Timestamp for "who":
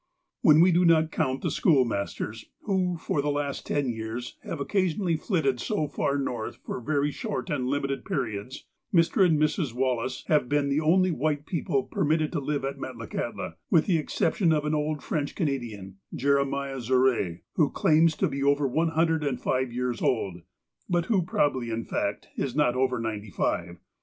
2.63-2.97, 17.53-17.69, 21.05-21.21